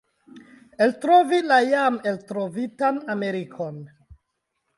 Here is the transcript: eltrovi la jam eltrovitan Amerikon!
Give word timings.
eltrovi 0.85 1.41
la 1.51 1.59
jam 1.73 1.99
eltrovitan 2.13 2.99
Amerikon! 3.17 3.79